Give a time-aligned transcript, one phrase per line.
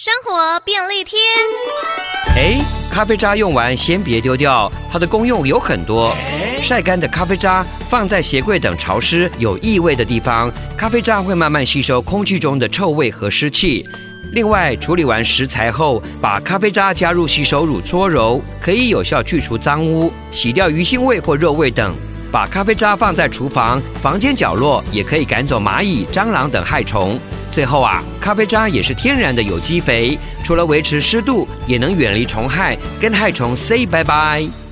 [0.00, 1.18] 生活便利贴。
[2.36, 6.14] 哎，咖啡渣用完先别丢掉，它的功用有很多。
[6.62, 13.84] 晒干的咖啡渣放在鞋柜等潮湿有异味的地方，咖啡渣会慢慢吸收空气中的臭味和湿气。
[14.34, 21.92] 另外，处理完食材后，把咖啡渣加入洗手乳搓揉，可以有效去除脏污，洗掉鱼腥味或肉味等。
[22.30, 27.18] 把咖啡渣放在厨房、房间角落，也可以赶走蚂蚁、蟑螂等害虫。
[27.50, 34.67] 最后啊，咖啡渣也是天然的有机肥，除了维持湿度，也能远离虫害，跟害虫 say 拜拜。